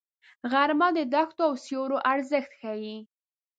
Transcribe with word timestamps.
غرمه 0.51 0.87
د 0.97 0.99
دښتو 1.13 1.43
او 1.47 1.53
سیوریو 1.65 2.03
ارزښت 2.13 2.51
ښيي 2.59 2.97